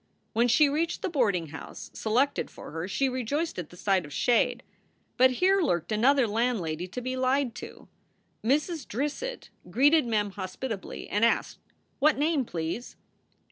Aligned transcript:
When 0.33 0.47
she 0.47 0.67
reached 0.67 1.03
the 1.03 1.09
boarding 1.11 1.49
house 1.49 1.91
selected 1.93 2.49
for 2.49 2.71
her, 2.71 2.87
she 2.87 3.07
rejoiced 3.07 3.59
at 3.59 3.69
the 3.69 3.77
sight 3.77 4.03
of 4.03 4.11
shade. 4.11 4.63
But 5.15 5.33
here 5.33 5.61
lurked 5.61 5.91
another 5.91 6.25
landlady 6.25 6.87
to 6.87 7.01
be 7.01 7.15
lied 7.15 7.53
to. 7.61 7.87
Mrs. 8.43 8.87
Drissett 8.87 9.49
greeted 9.69 10.07
Mem 10.07 10.31
hos 10.31 10.55
pitably 10.55 11.07
and 11.11 11.23
asked, 11.23 11.59
"What 11.99 12.17
name, 12.17 12.45
please?" 12.45 12.95